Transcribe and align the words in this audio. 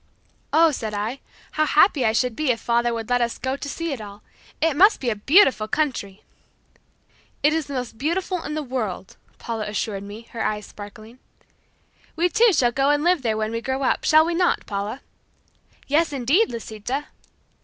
"Oh," 0.51 0.71
said 0.71 0.95
I, 0.95 1.19
"how 1.51 1.65
happy 1.67 2.03
I 2.05 2.11
should 2.11 2.35
be 2.35 2.49
if 2.49 2.59
father 2.59 2.91
would 2.91 3.07
let 3.07 3.21
us 3.21 3.37
go 3.37 3.55
to 3.55 3.69
see 3.69 3.93
it 3.93 4.01
all. 4.01 4.23
It 4.59 4.75
must 4.75 4.99
be 4.99 5.11
a 5.11 5.15
beautiful 5.15 5.67
country!" 5.67 6.23
"It 7.43 7.53
is 7.53 7.67
the 7.67 7.75
most 7.75 7.99
beautiful 7.99 8.41
in 8.43 8.55
the 8.55 8.63
world," 8.63 9.15
Paula 9.37 9.69
assured 9.69 10.01
me, 10.01 10.23
her 10.31 10.43
eyes 10.43 10.65
sparkling. 10.65 11.19
"We 12.15 12.29
too 12.29 12.51
shall 12.51 12.71
go 12.71 12.89
and 12.89 13.03
live 13.03 13.21
there 13.21 13.37
when 13.37 13.51
we 13.51 13.61
grow 13.61 13.83
up; 13.83 14.03
shall 14.03 14.25
we 14.25 14.33
not, 14.33 14.65
Paula?" 14.65 15.01
"Yes, 15.85 16.11
indeed, 16.11 16.49
Lisita." 16.49 17.05